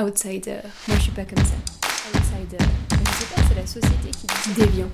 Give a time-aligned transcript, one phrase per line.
[0.00, 0.60] Outsider.
[0.86, 1.56] Moi, je suis pas comme ça.
[2.14, 2.64] Outsider.
[2.92, 4.86] Mais je sais pas, c'est la société qui dit déviant.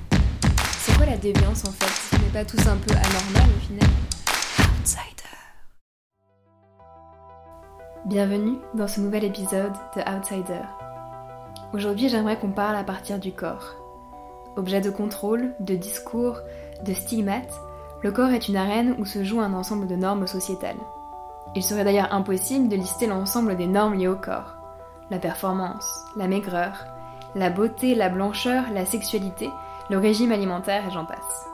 [0.78, 2.16] C'est quoi la déviance en fait?
[2.16, 3.90] Ce n'est pas tous un peu anormal au final?
[4.80, 5.36] Outsider.
[8.06, 10.62] Bienvenue dans ce nouvel épisode de Outsider.
[11.74, 13.74] Aujourd'hui, j'aimerais qu'on parle à partir du corps.
[14.56, 16.38] Objet de contrôle, de discours,
[16.82, 17.60] de stigmates,
[18.02, 20.80] le corps est une arène où se joue un ensemble de normes sociétales.
[21.54, 24.53] Il serait d'ailleurs impossible de lister l'ensemble des normes liées au corps.
[25.10, 25.86] La performance,
[26.16, 26.86] la maigreur,
[27.34, 29.50] la beauté, la blancheur, la sexualité,
[29.90, 31.46] le régime alimentaire et j'en passe.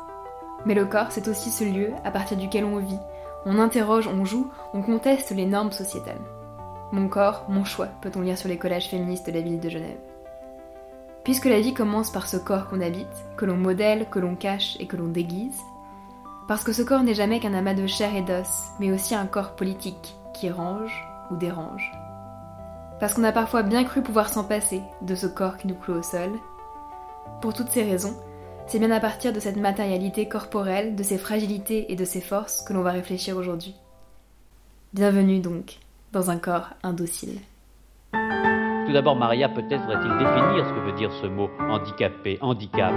[0.67, 2.99] Mais le corps, c'est aussi ce lieu à partir duquel on vit,
[3.47, 6.21] on interroge, on joue, on conteste les normes sociétales.
[6.93, 9.99] Mon corps, mon choix, peut-on lire sur les collages féministes de la ville de Genève.
[11.25, 14.77] Puisque la vie commence par ce corps qu'on habite, que l'on modèle, que l'on cache
[14.81, 15.61] et que l'on déguise,
[16.49, 19.27] parce que ce corps n'est jamais qu'un amas de chair et d'os, mais aussi un
[19.27, 21.93] corps politique qui range ou dérange.
[23.01, 25.99] Parce qu'on a parfois bien cru pouvoir s'en passer de ce corps qui nous cloue
[25.99, 26.31] au sol.
[27.41, 28.15] Pour toutes ces raisons,
[28.67, 32.63] c'est bien à partir de cette matérialité corporelle, de ses fragilités et de ses forces
[32.63, 33.75] que l'on va réfléchir aujourd'hui.
[34.93, 35.79] Bienvenue donc
[36.13, 37.39] dans un corps indocile.
[38.13, 42.93] Tout d'abord, Maria, peut-être faudrait-il définir ce que veut dire ce mot handicapé, handicap.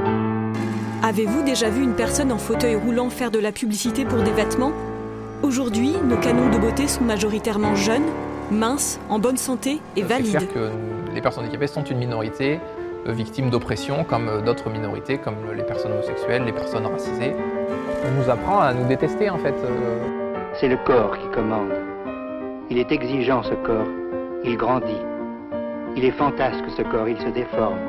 [1.01, 4.73] Avez-vous déjà vu une personne en fauteuil roulant faire de la publicité pour des vêtements?
[5.43, 8.09] Aujourd'hui, nos canons de beauté sont majoritairement jeunes,
[8.53, 10.37] minces, en bonne santé et valides.
[10.39, 12.59] C'est clair que les personnes handicapées sont une minorité
[13.07, 17.35] euh, victime d'oppression comme euh, d'autres minorités, comme les personnes homosexuelles, les personnes racisées.
[18.05, 19.55] On nous apprend à nous détester en fait.
[19.65, 19.99] euh.
[20.59, 21.73] C'est le corps qui commande.
[22.69, 23.87] Il est exigeant ce corps.
[24.43, 25.01] Il grandit.
[25.95, 27.79] Il est fantasque ce corps, il se déforme.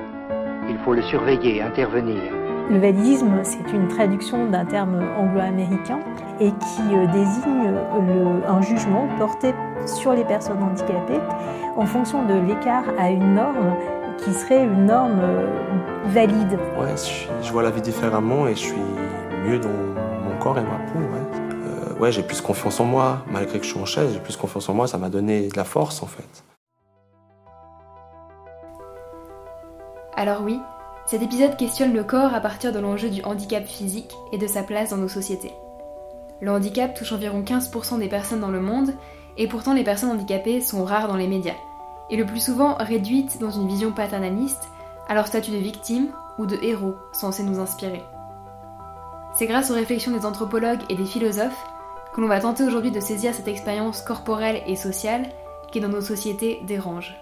[0.69, 2.23] Il faut le surveiller, intervenir.
[2.71, 5.99] Le validisme, c'est une traduction d'un terme anglo-américain
[6.41, 9.55] et qui euh, désigne le- un jugement porté
[9.87, 11.21] sur les personnes handicapées
[11.77, 13.75] en fonction de l'écart à une norme
[14.19, 15.47] qui serait une norme euh,
[16.07, 16.59] valide.
[16.81, 16.95] Ouais,
[17.43, 18.83] je, vois la vie différemment et je suis
[19.47, 20.99] mieux dans mon corps et ma peau.
[20.99, 23.19] Ouais, Euh, ouais j'ai plus confiance en moi.
[23.31, 24.87] Malgré que je suis en chaise, j'ai plus confiance en moi.
[24.87, 26.45] Ça m'a donné de la force en fait.
[30.17, 30.61] Alors oui,
[31.07, 34.63] cet épisode questionne le corps à partir de l'enjeu du handicap physique et de sa
[34.63, 35.53] place dans nos sociétés.
[36.41, 38.95] Le handicap touche environ 15% des personnes dans le monde,
[39.37, 41.57] et pourtant les personnes handicapées sont rares dans les médias,
[42.11, 44.69] et le plus souvent réduites dans une vision paternaliste
[45.09, 48.03] à leur statut de victime ou de héros censés nous inspirer.
[49.35, 51.65] C'est grâce aux réflexions des anthropologues et des philosophes
[52.15, 55.25] que l'on va tenter aujourd'hui de saisir cette expérience corporelle et sociale
[55.73, 57.15] qui dans nos sociétés dérange.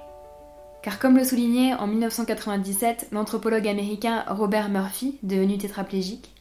[0.82, 6.32] Car comme le soulignait en 1997 l'anthropologue américain Robert Murphy, devenu tétraplégique,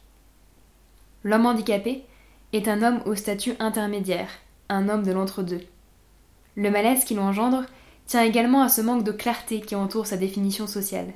[1.22, 2.04] l'homme handicapé
[2.52, 4.28] est un homme au statut intermédiaire,
[4.68, 5.60] un homme de l'entre-deux.
[6.56, 7.64] Le malaise qu'il engendre
[8.06, 11.12] tient également à ce manque de clarté qui entoure sa définition sociale.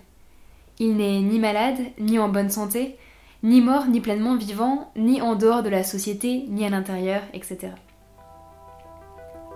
[0.79, 2.97] Il n'est ni malade, ni en bonne santé,
[3.43, 7.73] ni mort, ni pleinement vivant, ni en dehors de la société, ni à l'intérieur, etc.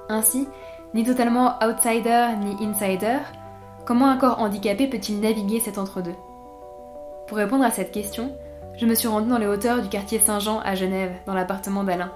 [0.09, 0.49] Ainsi,
[0.93, 3.19] ni totalement outsider, ni insider,
[3.87, 6.15] Comment un corps handicapé peut-il naviguer cet entre-deux?
[7.27, 8.37] Pour répondre à cette question,
[8.79, 12.13] je me suis rendue dans les hauteurs du quartier Saint-Jean à Genève, dans l'appartement d'Alain.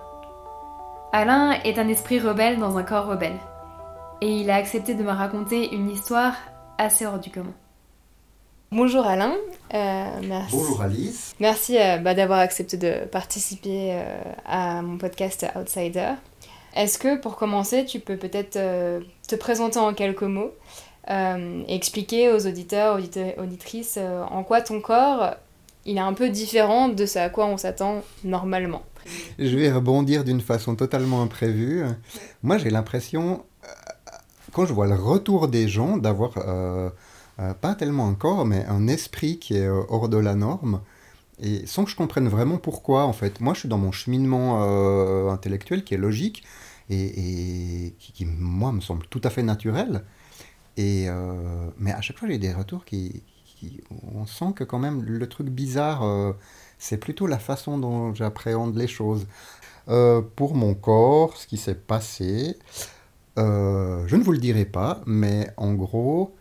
[1.12, 3.38] Alain est un esprit rebelle dans un corps rebelle.
[4.20, 6.34] Et il a accepté de me raconter une histoire
[6.78, 7.54] assez hors du commun.
[8.72, 9.34] Bonjour Alain,
[9.72, 10.56] Euh, merci.
[10.56, 11.34] Bonjour Alice.
[11.38, 16.12] Merci euh, bah, d'avoir accepté de participer euh, à mon podcast Outsider.
[16.74, 20.50] Est-ce que pour commencer, tu peux peut-être euh, te présenter en quelques mots
[21.10, 25.34] euh, expliquer aux auditeurs, audite- auditrices euh, en quoi ton corps
[25.86, 28.82] il est un peu différent de ce à quoi on s'attend normalement.
[29.38, 31.84] Je vais rebondir d'une façon totalement imprévue.
[32.42, 33.68] Moi, j'ai l'impression, euh,
[34.52, 36.32] quand je vois le retour des gens, d'avoir
[37.60, 40.80] pas tellement un corps, mais un esprit qui est hors de la norme.
[41.42, 43.42] Et sans que je comprenne vraiment pourquoi, en fait.
[43.42, 46.44] Moi, je suis dans mon cheminement intellectuel qui est logique
[46.88, 47.04] et,
[47.86, 50.02] et qui, qui, moi, me semble tout à fait naturel.
[50.76, 53.22] Et, euh, mais à chaque fois, j'ai des retours qui,
[54.14, 56.32] On sent que quand même, le truc bizarre, euh,
[56.78, 59.26] c'est plutôt la façon dont j'appréhende les choses.
[59.88, 62.58] Euh, pour mon corps, ce qui s'est passé,
[63.36, 66.34] je ne vous le dirai pas, mais en gros,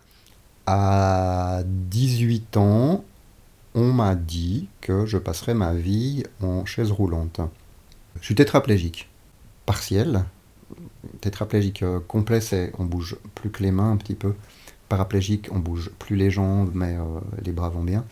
[0.66, 3.04] à 18 ans,
[3.76, 7.42] on m'a dit que je passerais ma vie en chaise roulante.
[8.20, 9.10] Je suis tétraplégique,
[9.66, 10.26] partiel.
[11.22, 14.34] Tétraplégique euh, complet, c'est on bouge plus que les mains un petit peu.
[14.90, 18.06] Paraplégique, on bouge plus les jambes, mais euh, les bras vont bien.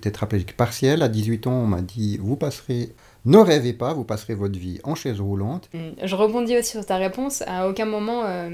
[0.00, 2.94] Tétraplégique partiel, à 18 ans, on m'a dit vous passerez,
[3.26, 5.68] ne rêvez pas, vous passerez votre vie en chaise roulante.
[5.74, 7.42] Mm, Je rebondis aussi sur ta réponse.
[7.46, 8.48] À aucun moment, euh,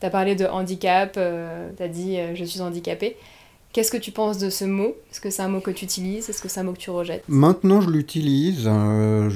[0.00, 3.16] Tu as parlé de handicap, tu as dit je suis handicapé.
[3.76, 4.96] Qu'est-ce que tu penses de ce mot?
[5.10, 6.30] Est-ce que c'est un mot que tu utilises?
[6.30, 7.22] Est-ce que c'est un mot que tu rejettes?
[7.28, 8.62] Maintenant, je l'utilise.
[8.62, 8.68] je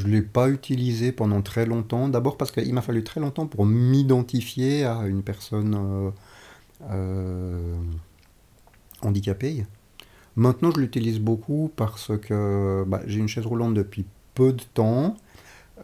[0.06, 2.08] ne l'ai pas utilisé pendant très longtemps.
[2.08, 5.78] D'abord parce qu'il m'a fallu très longtemps pour m'identifier à une personne
[9.02, 9.66] handicapée.
[10.37, 15.19] Maintenant, je l'utilise beaucoup parce que bah, j'ai une chaise roulante depuis peu de temps.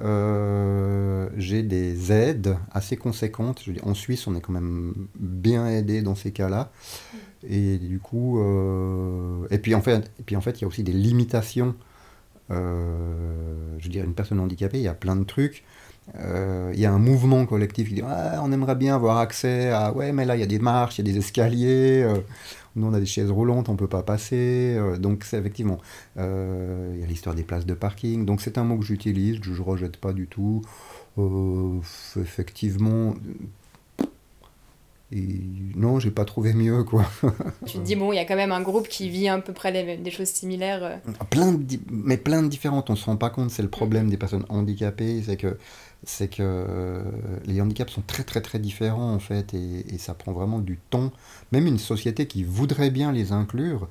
[0.03, 3.65] Euh, j'ai des aides assez conséquentes.
[3.83, 6.71] en Suisse, on est quand même bien aidé dans ces cas-là.
[7.49, 10.69] Et du coup, euh, et puis en fait, et puis en fait, il y a
[10.69, 11.75] aussi des limitations.
[12.51, 15.65] Euh, je veux dire, une personne handicapée, il y a plein de trucs.
[16.15, 19.93] il y a un mouvement collectif qui dit ah, on aimerait bien avoir accès à
[19.93, 22.07] ouais mais là il y a des marches, il y a des escaliers,
[22.77, 24.77] nous, on a des chaises roulantes, on ne peut pas passer.
[24.79, 25.79] Euh, donc, c'est effectivement,
[26.19, 28.25] euh, il y a l'histoire des places de parking.
[28.25, 30.63] Donc, c'est un mot que j'utilise, je ne rejette pas du tout.
[31.19, 31.81] Euh,
[32.21, 33.15] effectivement,
[35.13, 35.41] et
[35.77, 37.05] non, j'ai pas trouvé mieux, quoi.
[37.67, 39.53] tu te dis, bon, il y a quand même un groupe qui vit à peu
[39.53, 41.01] près des choses similaires.
[41.31, 41.57] Plein
[41.91, 45.23] mais plein de différentes, on se rend pas compte, c'est le problème des personnes handicapées,
[45.25, 45.59] c'est que
[46.05, 47.03] c'est que euh,
[47.47, 51.11] les handicaps sont très très très différents en fait et, ça prend vraiment du temps.
[51.53, 53.89] Même une société qui voudrait bien les inclure,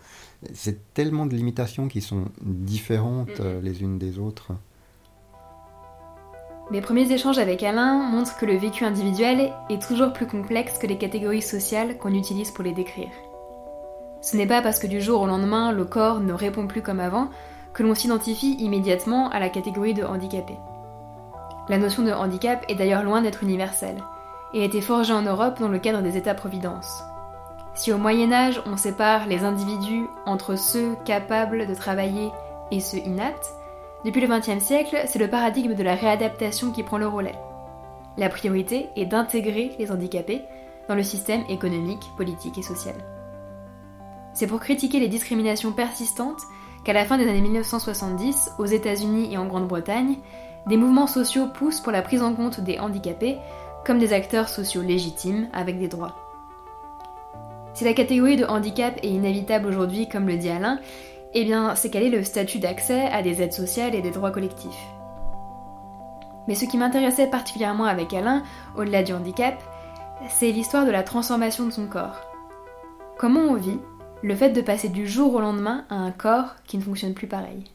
[0.53, 4.53] c'est tellement de limitations qui sont différentes euh, les unes des autres.
[6.71, 10.87] Mes premiers échanges avec Alain montrent que le vécu individuel est toujours plus complexe que
[10.87, 13.11] les catégories sociales qu'on utilise pour les décrire.
[14.21, 16.99] Ce n'est pas parce que du jour au lendemain le corps ne répond plus comme
[16.99, 17.29] avant
[17.73, 20.55] que l'on s'identifie immédiatement à la catégorie de handicapé.
[21.69, 24.01] La notion de handicap est d'ailleurs loin d'être universelle,
[24.55, 27.03] et a été forgée en Europe dans le cadre des États-providence.
[27.75, 32.31] Si au Moyen Âge on sépare les individus entre ceux capables de travailler
[32.71, 33.53] et ceux inaptes,
[34.05, 37.33] depuis le XXe siècle, c'est le paradigme de la réadaptation qui prend le relais.
[38.17, 40.43] La priorité est d'intégrer les handicapés
[40.87, 42.93] dans le système économique, politique et social.
[44.33, 46.41] C'est pour critiquer les discriminations persistantes
[46.83, 50.17] qu'à la fin des années 1970, aux États-Unis et en Grande-Bretagne,
[50.67, 53.37] des mouvements sociaux poussent pour la prise en compte des handicapés
[53.87, 56.15] comme des acteurs sociaux légitimes avec des droits.
[57.73, 60.79] Si la catégorie de handicap est inévitable aujourd'hui, comme le dit Alain,
[61.37, 64.31] eh bien, c'est quel est le statut d'accès à des aides sociales et des droits
[64.31, 64.87] collectifs.
[66.47, 68.43] Mais ce qui m'intéressait particulièrement avec Alain,
[68.77, 69.61] au-delà du handicap,
[70.29, 72.21] c'est l'histoire de la transformation de son corps.
[73.17, 73.79] Comment on vit
[74.23, 77.27] le fait de passer du jour au lendemain à un corps qui ne fonctionne plus
[77.27, 77.65] pareil?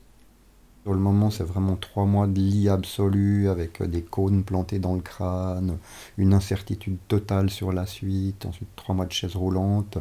[0.84, 4.78] Pour le moment, c'est vraiment trois mois de lit absolu avec euh, des cônes plantés
[4.78, 5.76] dans le crâne,
[6.16, 9.98] une incertitude totale sur la suite, ensuite trois mois de chaise roulante.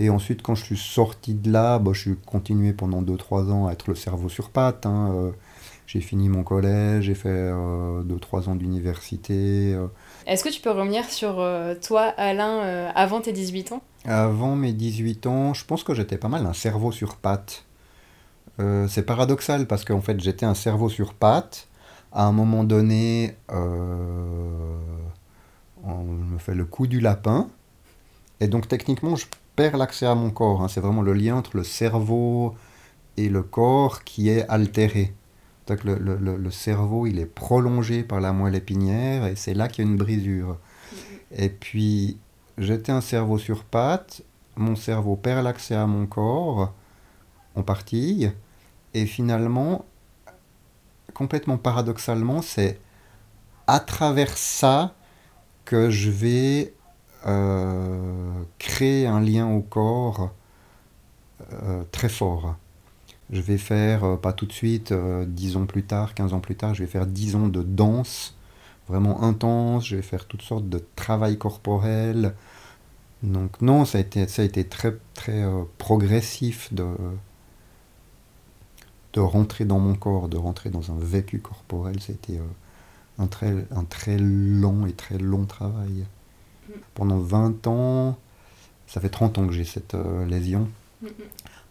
[0.00, 3.68] Et ensuite, quand je suis sorti de là, bah, je suis continué pendant 2-3 ans
[3.68, 4.86] à être le cerveau sur pattes.
[4.86, 5.30] Hein, euh.
[5.86, 9.78] j'ai fini mon collège, j'ai fait 2-3 euh, ans d'université.
[10.26, 11.46] Est-ce que tu peux revenir sur
[11.82, 13.82] toi, Alain, avant tes 18 ans?
[14.06, 17.64] Avant mes 18 ans, je pense que j'étais pas mal un cerveau sur pattes.
[18.60, 21.68] Euh, c'est paradoxal parce qu'en fait j'étais un cerveau sur pattes.
[22.12, 24.76] À un moment donné, euh,
[25.84, 27.48] on me fait le coup du lapin.
[28.40, 29.26] Et donc techniquement, je
[29.60, 30.62] perds l'accès à mon corps.
[30.62, 30.68] Hein.
[30.68, 32.54] C'est vraiment le lien entre le cerveau
[33.18, 35.12] et le corps qui est altéré.
[35.66, 39.84] Donc le, le, cerveau, il est prolongé par la moelle épinière et c'est là qu'il
[39.84, 40.56] y a une brisure.
[41.30, 42.16] Et puis,
[42.56, 44.22] j'étais un cerveau sur pattes.
[44.56, 46.72] Mon cerveau perd l'accès à mon corps
[47.54, 48.30] en partie.
[48.94, 49.84] Et finalement,
[51.12, 52.80] complètement paradoxalement, c'est
[53.66, 54.94] à travers ça
[55.66, 56.72] que je vais
[58.58, 60.30] créer un lien au corps
[61.52, 62.56] euh, très fort.
[63.30, 66.56] Je vais faire, euh, pas tout de suite, 10 ans plus tard, 15 ans plus
[66.56, 68.34] tard, je vais faire 10 ans de danse
[68.88, 72.34] vraiment intense, je vais faire toutes sortes de travail corporel.
[73.22, 75.44] Donc non, ça a été, ça a été très, très
[75.78, 76.86] progressif de,
[79.12, 82.44] de rentrer dans mon corps, de rentrer dans un vécu corporel, c'était euh,
[83.18, 86.06] un, très, un très long et très long travail.
[86.94, 88.18] Pendant 20 ans,
[88.86, 90.68] ça fait 30 ans que j'ai cette euh, lésion.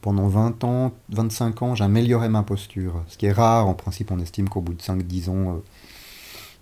[0.01, 3.03] Pendant 20 ans, 25 ans, j'améliorais ma posture.
[3.08, 5.60] Ce qui est rare, en principe, on estime qu'au bout de 5-10 ans, euh,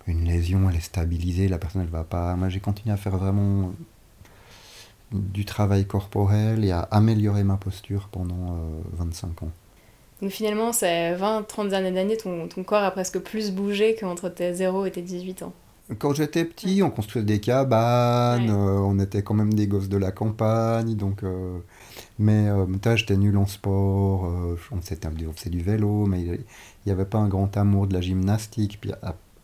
[0.06, 2.34] une lésion, elle est stabilisée, la personne, elle va pas.
[2.34, 3.72] Moi, j'ai continué à faire vraiment
[5.12, 8.58] du travail corporel et à améliorer ma posture pendant
[8.94, 9.50] 25 ans.
[10.20, 14.86] Donc finalement, c'est 20-30 années ton, ton corps a presque plus bougé qu'entre tes 0
[14.86, 15.52] et tes 18 ans.
[15.98, 19.96] Quand j'étais petit, on construisait des cabanes, euh, on était quand même des gosses de
[19.96, 21.22] la campagne, donc...
[21.22, 21.58] Euh,
[22.18, 22.66] mais euh,
[22.96, 24.24] j'étais nul en sport,
[24.72, 26.44] on, faisait, du vélo, mais il
[26.86, 28.78] n'y avait pas un grand amour de la gymnastique.
[28.80, 28.92] Puis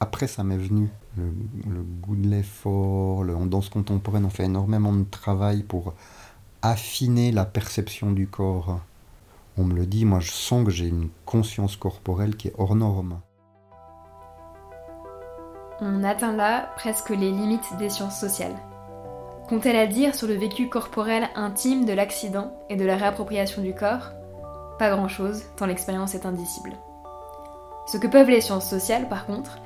[0.00, 0.88] après ça m'est venu.
[1.16, 1.24] Le,
[1.72, 5.94] le goût de l'effort, le- en danse contemporaine, on fait énormément de travail pour
[6.62, 8.80] affiner la perception du corps.
[9.56, 12.76] On me le dit, moi je sens que j'ai une conscience corporelle qui est hors
[12.76, 13.20] norme.
[15.80, 18.54] On atteint là presque les limites des sciences sociales.
[19.48, 23.74] Qu'ont-elles à dire sur le vécu corporel intime de l'accident et de la réappropriation du
[23.74, 24.12] corps?
[24.78, 26.72] Pas grand-chose, tant l'expérience est indicible.
[27.86, 29.58] Ce que peuvent les sciences sociales, par contre,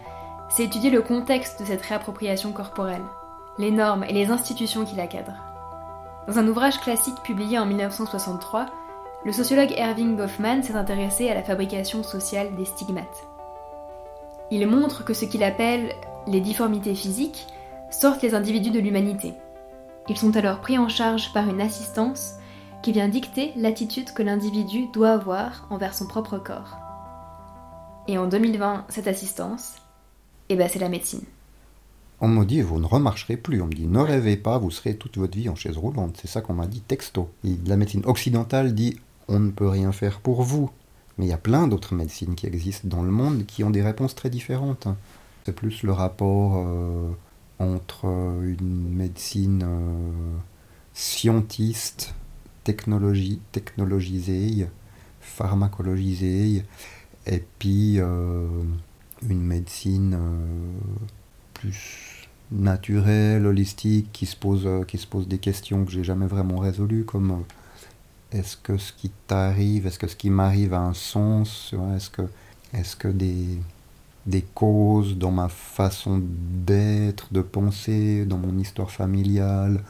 [0.49, 3.05] c'est étudier le contexte de cette réappropriation corporelle,
[3.59, 5.45] les normes et les institutions qui la cadrent.
[6.27, 8.67] Dans un ouvrage classique publié en 1963,
[9.25, 13.29] le sociologue Erving Goffman s'est intéressé à la fabrication sociale des stigmates.
[14.51, 15.95] Il montre que ce qu'il appelle
[16.27, 17.47] les difformités physiques
[17.91, 19.35] sortent les individus de l'humanité.
[20.09, 22.35] Ils sont alors pris en charge par une assistance
[22.83, 26.79] qui vient dicter l'attitude que l'individu doit avoir envers son propre corps.
[28.07, 29.75] Et en 2020, cette assistance,
[30.49, 31.25] eh ben c'est la médecine.
[32.21, 33.61] On me dit, vous ne remarcherez plus.
[33.63, 36.17] On me dit, ne rêvez pas, vous serez toute votre vie en chaise roulante.
[36.21, 37.31] C'est ça qu'on m'a dit texto.
[37.67, 38.97] La médecine occidentale dit,
[39.29, 40.71] on ne peut rien faire pour vous.
[41.19, 43.83] Mais il y a plein d'autres médecines qui existent dans le monde qui ont des
[43.83, 44.87] réponses très différentes.
[45.45, 47.11] C'est plus le rapport euh,
[47.59, 50.37] entre euh, une médecine euh,
[50.95, 52.15] scientiste,
[52.63, 54.69] technologie, technologisée,
[55.21, 56.65] pharmacologisée,
[57.27, 60.19] et puis une médecine
[61.55, 66.59] plus naturelle, holistique, qui se pose, qui se pose des questions que j'ai jamais vraiment
[66.59, 67.45] résolues, comme
[68.33, 72.23] est-ce que ce qui t'arrive, est-ce que ce qui m'arrive a un sens, est-ce que,
[72.75, 73.59] est-ce que des,
[74.55, 79.83] causes dans ma façon d'être, de penser, dans mon histoire familiale,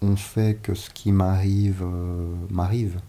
[0.00, 3.00] ont fait que ce qui m'arrive euh, m'arrive?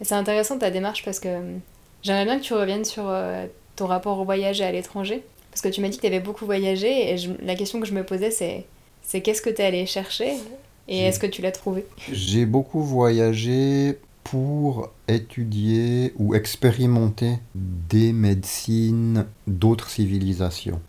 [0.00, 1.56] C'est intéressant ta démarche parce que euh,
[2.02, 5.24] j'aimerais bien que tu reviennes sur euh, ton rapport au voyage et à l'étranger.
[5.52, 7.92] Parce que tu m'as dit que tu avais beaucoup voyagé et la question que je
[7.92, 10.32] me posais c'est qu'est-ce que tu es allé chercher?
[10.88, 11.86] Et est-ce que tu l'as trouvé?
[12.10, 20.80] J'ai beaucoup voyagé pour étudier ou expérimenter des médecines d'autres civilisations.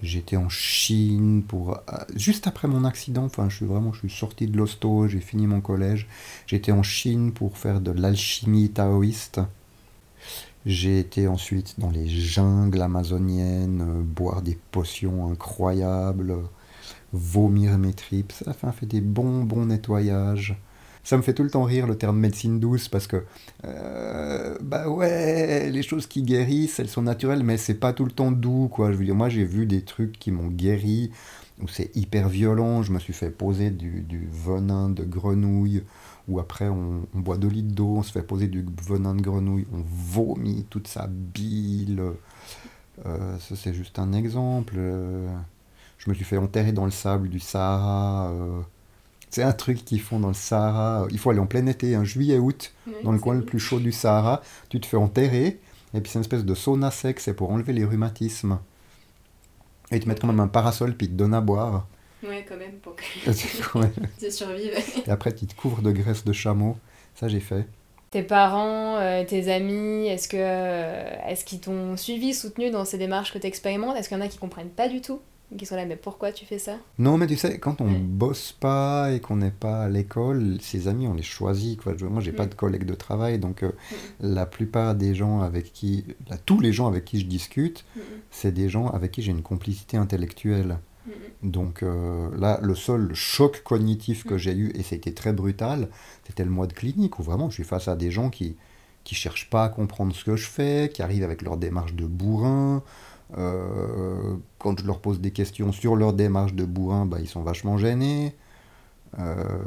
[0.00, 1.80] J'étais en Chine pour euh,
[2.14, 3.24] juste après mon accident.
[3.24, 6.06] Enfin, je suis vraiment, je suis sorti de l'hosto, j'ai fini mon collège.
[6.46, 9.40] J'étais en Chine pour faire de l'alchimie taoïste.
[10.66, 16.34] J'ai été ensuite dans les jungles amazoniennes, euh, boire des potions incroyables,
[17.12, 18.32] vomir mes tripes.
[18.32, 20.56] Ça fait, des bons, bons nettoyages.
[21.04, 23.24] Ça me fait tout le temps rire le terme médecine douce parce que,
[23.64, 28.10] euh, bah ouais, les choses qui guérissent, elles sont naturelles, mais c'est pas tout le
[28.10, 28.92] temps doux, quoi.
[28.92, 31.10] Je veux dire, moi j'ai vu des trucs qui m'ont guéri,
[31.62, 32.82] où c'est hyper violent.
[32.82, 35.82] Je me suis fait poser du, du venin de grenouille,
[36.28, 39.22] ou après on, on boit 2 litres d'eau, on se fait poser du venin de
[39.22, 42.02] grenouille, on vomit toute sa bile.
[43.06, 44.74] Euh, ça c'est juste un exemple.
[44.76, 45.28] Euh,
[45.98, 48.30] je me suis fait enterrer dans le sable du Sahara.
[48.30, 48.60] euh,
[49.30, 51.06] c'est un truc qu'ils font dans le Sahara.
[51.10, 52.72] Il faut aller en plein été, un juillet-août,
[53.04, 54.40] dans le coin le plus chaud du Sahara.
[54.70, 55.60] Tu te fais enterrer,
[55.94, 58.58] et puis c'est une espèce de sauna sec, c'est pour enlever les rhumatismes.
[59.90, 61.86] Et ils te mettent quand même un parasol, puis ils te donnent à boire.
[62.26, 63.02] Ouais, quand même, pour que
[64.18, 64.72] tu survives.
[65.06, 66.76] et après, tu te couvres de graisse de chameau.
[67.14, 67.66] Ça, j'ai fait.
[68.10, 72.96] Tes parents, euh, tes amis, est-ce que euh, est-ce qu'ils t'ont suivi, soutenu dans ces
[72.96, 75.20] démarches que tu expérimentes Est-ce qu'il y en a qui comprennent pas du tout?
[75.56, 76.76] Qui sont là, mais pourquoi tu fais ça?
[76.98, 77.98] Non, mais tu sais, quand on Ouais.
[77.98, 81.80] bosse pas et qu'on n'est pas à l'école, ses amis, on les choisit.
[81.80, 81.94] Quoi.
[81.96, 82.50] Je- moi, j'ai pas Mm.
[82.50, 83.72] de collègues de travail, donc euh,
[84.20, 87.86] la plupart des gens avec qui, là, tous les gens avec qui je discute,
[88.30, 90.78] c'est des gens avec qui j'ai une complicité intellectuelle.
[91.42, 95.88] Donc euh, là, le seul choc cognitif que j'ai eu, et c'était très brutal,
[96.26, 98.56] c'était le mois de clinique, où vraiment je suis face à des gens qui
[99.04, 102.04] qui cherchent pas à comprendre ce que je fais, qui arrivent avec leur démarche de
[102.04, 102.82] bourrin.
[103.36, 107.42] Euh, quand je leur pose des questions sur leur démarche de bourrin, bah, ils sont
[107.42, 108.34] vachement gênés.
[109.18, 109.58] Euh,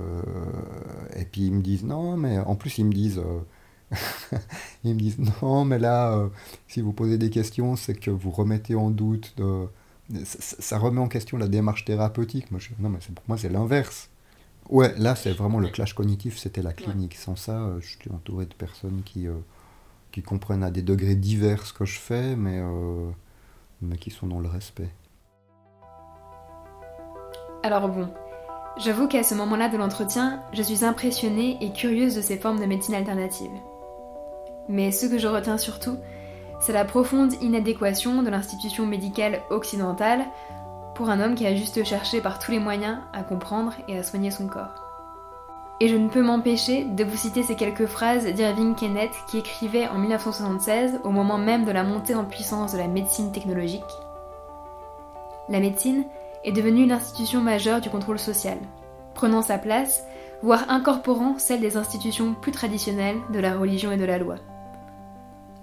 [1.16, 4.38] et puis ils me disent non, mais en plus ils me disent, euh,
[4.84, 6.30] ils me disent non, mais là,
[6.68, 9.68] si vous posez des questions, c'est que vous remettez en doute de,
[10.26, 12.52] ça, ça remet en question la démarche thérapeutique.
[12.52, 14.10] Moi, je, non, mais pour moi, c'est l'inverse.
[14.70, 17.16] Ouais, là, c'est vraiment le clash cognitif, c'était la clinique.
[17.16, 19.28] Sans ça, je suis entouré de personnes qui,
[20.12, 22.62] qui comprennent à des degrés divers ce que je fais, mais,
[23.82, 24.90] mais qui sont dans le respect.
[27.64, 28.10] Alors bon,
[28.78, 32.66] j'avoue qu'à ce moment-là de l'entretien, je suis impressionnée et curieuse de ces formes de
[32.66, 33.52] médecine alternative.
[34.68, 35.98] Mais ce que je retiens surtout,
[36.60, 40.26] c'est la profonde inadéquation de l'institution médicale occidentale
[40.96, 44.04] pour un homme qui a juste cherché par tous les moyens à comprendre et à
[44.04, 44.91] soigner son corps.
[45.82, 49.88] Et je ne peux m'empêcher de vous citer ces quelques phrases d'Irving Kenneth qui écrivait
[49.88, 53.82] en 1976, au moment même de la montée en puissance de la médecine technologique.
[55.50, 56.06] la médecine
[56.44, 58.60] est devenue l'institution majeure du contrôle social,
[59.16, 60.04] prenant sa place,
[60.44, 64.36] voire incorporant celle des institutions plus traditionnelles de la religion et de la loi.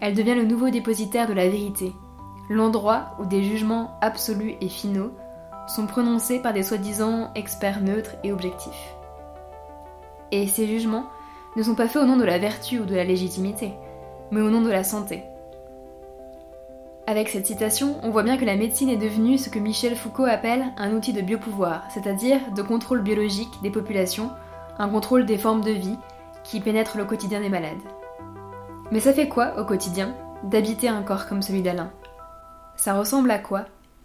[0.00, 1.92] Elle devient le nouveau dépositaire de la vérité,
[2.50, 5.12] l'endroit où des jugements absolus et finaux
[5.68, 8.97] sont prononcés par des soi-disant experts neutres et objectifs.
[10.32, 11.06] Et ces jugements
[11.56, 13.72] ne sont pas faits au nom de la vertu ou de la légitimité,
[14.30, 15.22] mais au nom de la santé.
[17.06, 20.26] Avec cette citation, on voit bien que la médecine est devenue ce que Michel Foucault
[20.26, 24.30] appelle un outil de biopouvoir, c'est-à-dire de contrôle biologique des populations,
[24.78, 25.96] un contrôle des formes de vie
[26.44, 27.78] qui pénètre le quotidien des malades.
[28.92, 31.90] Mais ça fait quoi au quotidien d'habiter un corps comme celui d'Alain?
[32.76, 33.64] Ça ressemble à quoi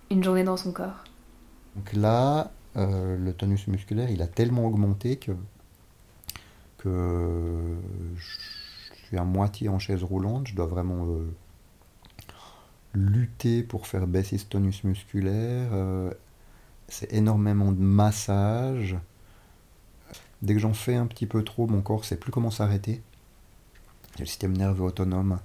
[0.10, 1.04] une journée dans son corps?
[1.76, 5.32] Donc là, euh, le tonus musculaire, il a tellement augmenté que,
[6.84, 7.76] que
[8.16, 10.48] je suis à moitié en chaise roulante.
[10.48, 11.26] Je dois vraiment euh,
[12.94, 15.70] lutter pour faire baisser ce tonus musculaire.
[15.74, 16.12] euh,
[16.88, 18.98] c'est énormément de massage.
[20.42, 23.02] Dès que j'en fais un petit peu trop, mon corps sait plus comment s'arrêter.
[24.18, 25.40] J'ai le système nerveux autonome.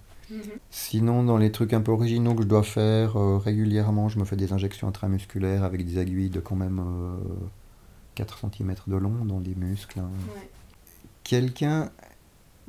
[0.70, 4.24] Sinon, dans les trucs un peu originaux que je dois faire euh, régulièrement, je me
[4.26, 7.16] fais des injections intramusculaires avec des aiguilles de quand même euh,
[8.16, 10.00] 4 cm de long dans des muscles.
[10.00, 10.10] hein.
[11.28, 11.90] Quelqu'un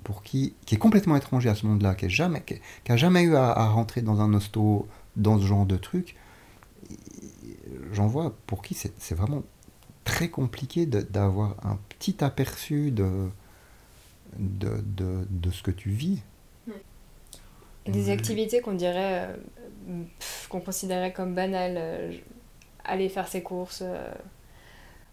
[0.03, 2.97] pour qui, qui est complètement étranger à ce monde-là, qui n'a jamais, qui, qui a
[2.97, 6.15] jamais eu à, à rentrer dans un hosto, dans ce genre de truc,
[7.93, 9.43] j'en vois pour qui c'est vraiment
[10.03, 13.29] très compliqué d'avoir un petit aperçu de,
[14.37, 16.21] de, de, de ce que tu vis.
[17.85, 19.29] Des activités qu'on dirait,
[19.89, 20.03] euh,
[20.49, 22.11] qu'on considérait comme banales, euh,
[22.83, 24.11] aller faire ses courses, euh,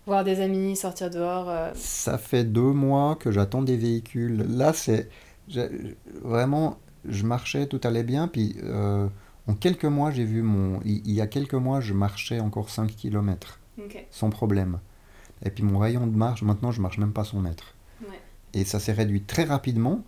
[0.06, 1.48] voir des amis, sortir dehors.
[1.50, 4.44] euh, Ça fait deux mois que j'attends des véhicules.
[4.56, 5.08] Là, c'est
[6.22, 9.08] vraiment, je marchais, tout allait bien, puis euh,
[9.46, 10.80] en quelques mois, j'ai vu mon.
[10.84, 13.60] Il, y a quelques mois, je marchais encore 5 km
[14.10, 14.78] sans problème.
[15.44, 17.74] Et puis mon rayon de marche, maintenant, je marche même pas 100 mètres.
[18.00, 18.18] Ouais.
[18.54, 20.02] Et ça s'est réduit très rapidement.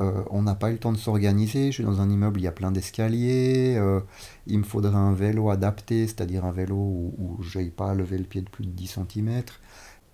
[0.00, 1.66] Euh, on n'a pas eu le temps de s'organiser.
[1.66, 3.76] Je suis dans un immeuble, il y a plein d'escaliers.
[3.78, 4.00] euh,
[4.46, 7.94] il me faudrait un vélo adapté, c'est-à-dire un vélo où, où je n'aille pas à
[7.94, 9.42] lever le pied de plus de 10 cm.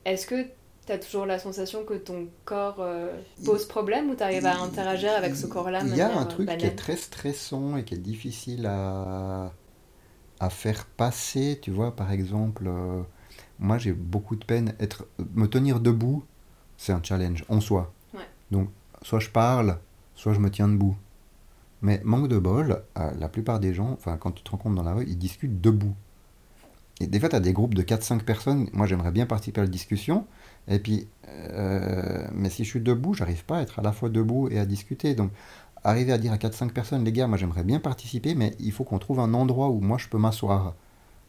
[0.04, 0.46] Est-ce que
[0.86, 3.12] tu as toujours la sensation que ton corps euh,
[3.44, 6.48] pose problème ou tu arrives à interagir avec ce corps-là Il y a un truc
[6.58, 9.52] qui est très stressant et qui est difficile à,
[10.40, 11.58] à faire passer.
[11.62, 12.70] Tu vois, par exemple,
[13.58, 14.74] moi j'ai beaucoup de peine.
[14.80, 16.24] Être, me tenir debout,
[16.76, 17.92] c'est un challenge en soi.
[18.14, 18.20] Ouais.
[18.50, 18.68] Donc,
[19.06, 19.78] soit je parle,
[20.16, 20.96] soit je me tiens debout.
[21.80, 24.94] Mais manque de bol, euh, la plupart des gens, quand tu te rencontres dans la
[24.94, 25.94] rue, ils discutent debout.
[27.00, 28.68] Et des fois, tu as des groupes de 4-5 personnes.
[28.72, 30.26] Moi, j'aimerais bien participer à la discussion.
[30.66, 34.08] Et puis, euh, mais si je suis debout, j'arrive pas à être à la fois
[34.08, 35.14] debout et à discuter.
[35.14, 35.30] Donc,
[35.84, 38.82] arriver à dire à 4-5 personnes, les gars, moi j'aimerais bien participer, mais il faut
[38.82, 40.74] qu'on trouve un endroit où moi je peux m'asseoir.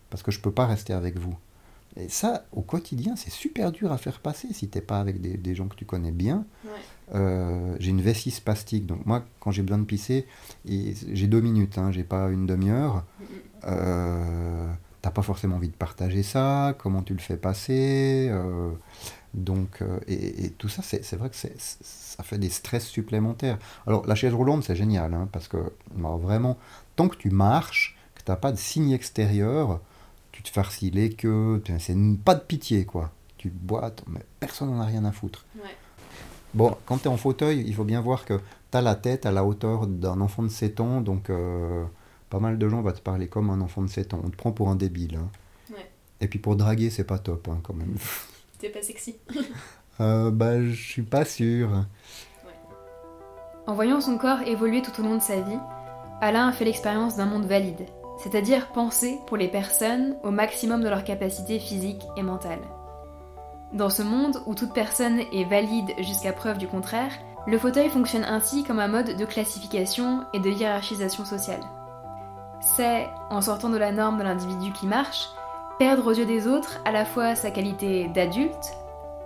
[0.09, 1.37] Parce que je peux pas rester avec vous.
[1.95, 5.55] Et ça, au quotidien, c'est super dur à faire passer si t'es pas avec des,
[5.55, 6.45] gens que tu connais bien.
[7.15, 10.27] Euh, j'ai une vessie spastique, donc moi, quand j'ai besoin de pisser,
[10.65, 13.03] j'ai deux minutes, hein, j'ai pas une demi-heure.
[13.65, 14.67] Euh,
[15.03, 18.27] T'as pas forcément envie de partager ça, comment tu le fais passer.
[18.29, 18.71] euh,
[19.33, 23.59] donc, et, tout ça, c'est vrai que c'est- ça fait des stress supplémentaires.
[23.85, 25.57] Alors, la chaise roulante, c'est génial, hein, parce que
[25.97, 26.57] alors, vraiment,
[26.95, 29.79] tant que tu marches, que tu n'as pas de signe extérieur,
[30.31, 33.11] tu te farcis les queues, c'est pas de pitié, quoi.
[33.37, 35.45] Tu boites, mais personne n'en a rien à foutre.
[36.53, 38.35] Bon, quand tu es en fauteuil, il faut bien voir que
[38.71, 41.83] tu as la tête à la hauteur d'un enfant de 7 ans, donc euh,
[42.29, 44.21] pas mal de gens vont te parler comme un enfant de 7 ans.
[44.23, 45.17] On te prend pour un débile.
[45.17, 45.29] hein.
[45.71, 45.89] Ouais.
[46.21, 47.95] Et puis pour draguer, c'est pas top, hein, quand même.
[48.59, 49.17] T'es pas sexy.
[49.99, 51.69] Euh, bah, je suis pas sûr.
[53.65, 55.57] En voyant son corps évoluer tout au long de sa vie,
[56.21, 57.83] Alain a fait l'expérience d'un monde valide,
[58.23, 62.61] c'est-à-dire pensé pour les personnes au maximum de leurs capacités physiques et mentales.
[63.73, 67.11] Dans ce monde où toute personne est valide jusqu'à preuve du contraire,
[67.47, 71.61] le fauteuil fonctionne ainsi comme un mode de classification et de hiérarchisation sociale.
[72.61, 75.29] C'est, en sortant de la norme de l'individu qui marche,
[75.79, 78.73] perdre aux yeux des autres à la fois sa qualité d'adulte,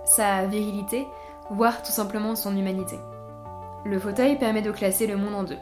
[0.04, 1.06] sa virilité,
[1.50, 2.98] voire tout simplement son humanité.
[3.84, 5.58] Le fauteuil permet de classer le monde en deux.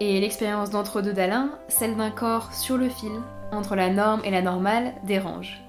[0.00, 3.12] Et l'expérience d'entre-deux d'Alain, celle d'un corps sur le fil,
[3.52, 5.65] entre la norme et la normale, dérange.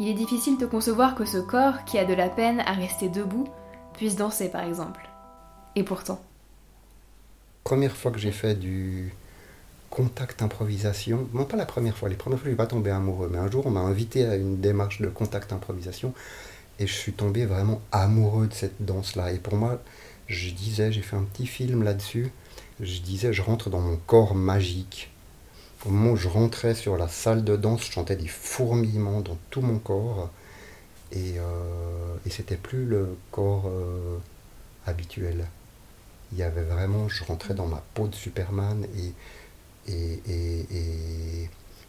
[0.00, 3.08] Il est difficile de concevoir que ce corps, qui a de la peine à rester
[3.08, 3.48] debout,
[3.92, 5.08] puisse danser par exemple.
[5.76, 6.20] Et pourtant.
[7.62, 9.14] Première fois que j'ai fait du
[9.90, 13.28] contact improvisation, non pas la première fois, les premières fois je suis pas tombé amoureux,
[13.30, 16.12] mais un jour on m'a invité à une démarche de contact improvisation
[16.80, 19.32] et je suis tombé vraiment amoureux de cette danse-là.
[19.32, 19.80] Et pour moi,
[20.26, 22.32] je disais, j'ai fait un petit film là-dessus,
[22.80, 25.13] je disais, je rentre dans mon corps magique.
[25.86, 29.36] Au moment où je rentrais sur la salle de danse, je sentais des fourmillements dans
[29.50, 30.30] tout mon corps.
[31.12, 34.18] Et, euh, c'était plus le corps euh,
[34.86, 35.46] habituel.
[36.32, 39.12] Il y avait vraiment, je rentrais dans ma peau de Superman et,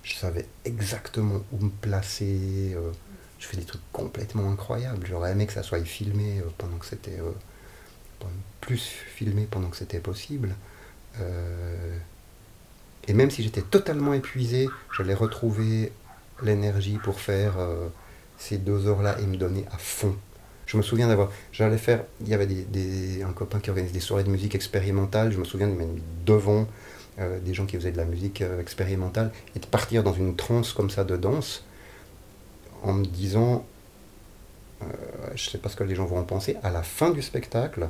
[0.03, 2.73] je savais exactement où me placer.
[2.75, 2.91] euh,
[3.39, 5.05] je fais des trucs complètement incroyables.
[5.08, 7.17] J'aurais aimé que ça soit filmé pendant que c'était.
[8.62, 10.55] plus filmé pendant que c'était possible.
[13.08, 15.91] Et même si j'étais totalement épuisé, j'allais retrouver
[16.41, 17.88] l'énergie pour faire euh,
[18.38, 20.15] ces deux heures-là et me donner à fond.
[20.65, 21.32] Je me souviens d'avoir.
[21.52, 22.04] J'allais faire.
[22.22, 22.48] Il y avait
[23.24, 25.32] un copain qui organise des soirées de musique expérimentale.
[25.32, 25.91] Je me souviens de mettre
[26.26, 26.68] devant
[27.20, 30.36] euh, des gens qui faisaient de la musique euh, expérimentale et de partir dans une
[30.36, 31.63] transe comme ça de danse
[32.82, 33.65] en me disant.
[35.36, 36.58] je sais pas ce que les gens vont en penser.
[36.63, 37.89] À la fin du spectacle,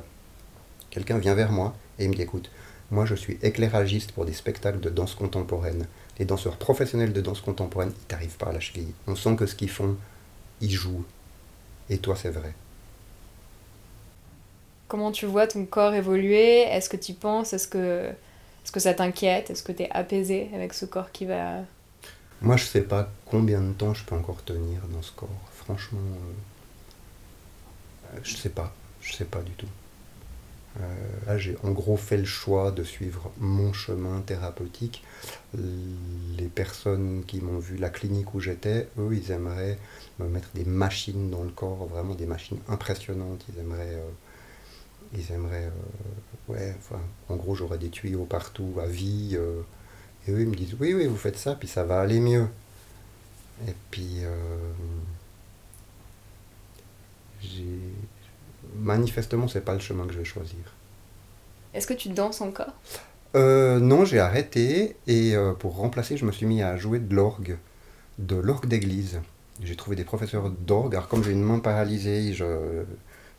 [0.90, 2.50] quelqu'un vient vers moi et il me dit écoute,
[2.90, 5.86] moi je suis éclairagiste pour des spectacles de danse contemporaine.
[6.18, 8.92] Les danseurs professionnels de danse contemporaine, ils t'arrivent pas à la cheville.
[9.06, 9.96] On sent que ce qu'ils font,
[10.60, 11.04] ils jouent.
[11.90, 12.54] Et toi, c'est vrai.
[14.88, 16.60] Comment tu vois ton corps évoluer?
[16.62, 17.52] Est-ce que tu penses?
[17.52, 19.50] Est-ce que, est que ça t'inquiète?
[19.50, 21.60] Est-ce que tu es apaisé avec ce corps qui va...
[22.40, 25.28] Moi, je sais pas combien de temps je peux encore tenir dans ce corps.
[25.54, 25.98] Franchement,
[28.14, 28.72] euh, je sais pas.
[29.00, 29.68] Je sais pas du tout.
[30.80, 35.02] Euh, là, j'ai en gros fait le choix de suivre mon chemin thérapeutique.
[35.54, 39.78] Les personnes qui m'ont vu la clinique où j'étais, eux, ils aimeraient
[40.18, 43.44] me mettre des machines dans le corps, vraiment des machines impressionnantes.
[43.48, 44.10] Ils aimeraient, euh,
[45.14, 45.70] ils euh,
[46.48, 46.74] ouais,
[47.28, 49.34] en gros, j'aurais des tuyaux partout à vie.
[49.34, 52.46] et eux, ils me disent, oui, oui, vous faites ça, puis ça va aller mieux.
[53.66, 54.20] Et puis,
[57.40, 57.78] j'ai...
[58.80, 60.58] manifestement, c'est pas le chemin que je vais choisir.
[61.74, 62.72] Est-ce que tu danses encore?
[63.34, 67.14] Euh, non, j'ai arrêté, et euh, pour remplacer, je me suis mis à jouer de
[67.14, 67.58] l'orgue,
[68.18, 69.20] de l'orgue d'église.
[69.62, 72.84] J'ai trouvé des professeurs d'orgue, alors comme j'ai une main paralysée, je,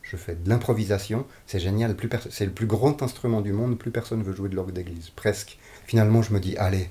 [0.03, 3.91] je fais de l'improvisation, c'est génial, plus c'est le plus grand instrument du monde, plus
[3.91, 5.57] personne veut jouer de l'orgue d'église, presque.
[5.85, 6.89] Finalement, je me dis, allez,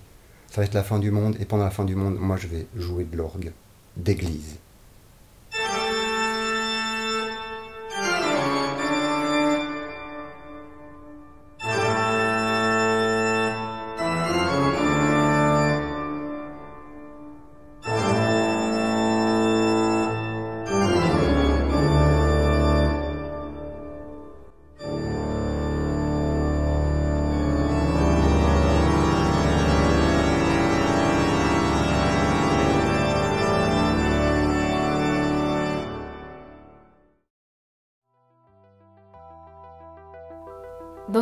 [0.50, 2.48] ça va être la fin du monde, et pendant la fin du monde, moi je
[2.48, 3.52] vais jouer de l'orgue
[3.96, 4.56] d'église.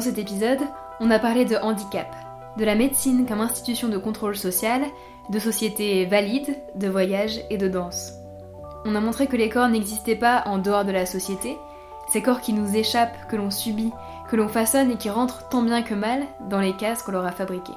[0.04, 0.60] Cet épisode,
[1.00, 2.14] on a parlé de handicap,
[2.58, 4.82] de la médecine comme institution de contrôle social,
[5.30, 8.12] de société valide, de voyage et de danse.
[8.84, 11.56] On a montré que les corps n'existaient pas en dehors de la société,
[12.10, 13.92] ces corps qui nous échappent, que l'on subit,
[14.28, 17.24] que l'on façonne et qui rentrent tant bien que mal dans les cases qu'on leur
[17.24, 17.72] a fabriquées.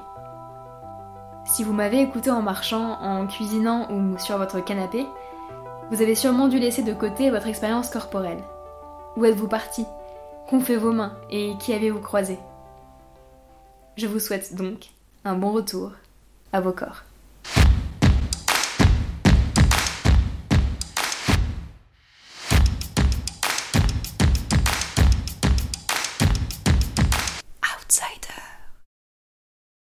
[1.46, 5.06] Si vous m'avez écouté en marchant, en cuisinant ou sur votre canapé,
[5.90, 8.44] vous avez sûrement dû laisser de côté votre expérience corporelle.
[9.16, 9.86] Où êtes-vous parti?
[10.48, 12.38] Qu'ont fait vos mains et qui avez-vous croisé
[13.98, 14.86] Je vous souhaite donc
[15.26, 15.92] un bon retour
[16.54, 17.02] à vos corps.